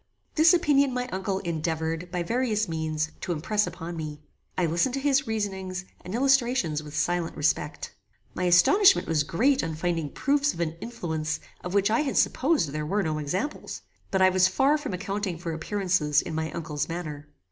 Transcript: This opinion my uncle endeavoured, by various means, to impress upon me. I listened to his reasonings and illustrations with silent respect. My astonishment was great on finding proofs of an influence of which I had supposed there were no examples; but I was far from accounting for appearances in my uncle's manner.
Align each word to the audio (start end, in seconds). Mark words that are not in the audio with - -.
This 0.33 0.51
opinion 0.51 0.95
my 0.95 1.07
uncle 1.09 1.37
endeavoured, 1.45 2.09
by 2.11 2.23
various 2.23 2.67
means, 2.67 3.11
to 3.21 3.31
impress 3.33 3.67
upon 3.67 3.95
me. 3.95 4.19
I 4.57 4.65
listened 4.65 4.95
to 4.95 4.99
his 4.99 5.27
reasonings 5.27 5.85
and 6.03 6.15
illustrations 6.15 6.81
with 6.81 6.97
silent 6.97 7.37
respect. 7.37 7.93
My 8.33 8.45
astonishment 8.45 9.07
was 9.07 9.21
great 9.21 9.63
on 9.63 9.75
finding 9.75 10.09
proofs 10.09 10.55
of 10.55 10.59
an 10.59 10.73
influence 10.81 11.39
of 11.63 11.75
which 11.75 11.91
I 11.91 11.99
had 11.99 12.17
supposed 12.17 12.69
there 12.69 12.83
were 12.83 13.03
no 13.03 13.19
examples; 13.19 13.83
but 14.09 14.23
I 14.23 14.29
was 14.29 14.47
far 14.47 14.75
from 14.75 14.95
accounting 14.95 15.37
for 15.37 15.53
appearances 15.53 16.23
in 16.23 16.33
my 16.33 16.51
uncle's 16.51 16.89
manner. 16.89 17.27